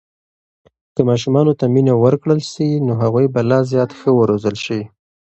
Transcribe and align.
که 0.95 1.01
ماشومانو 1.09 1.53
ته 1.59 1.65
مینه 1.73 1.93
ورکړل 2.03 2.39
سي، 2.51 2.67
نو 2.85 2.91
هغوی 3.01 3.25
به 3.33 3.41
لا 3.49 3.59
زیات 3.71 3.91
ښه 3.99 4.09
روزل 4.29 4.55
سي. 4.65 4.79